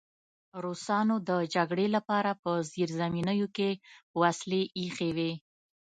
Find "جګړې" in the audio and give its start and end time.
1.55-1.87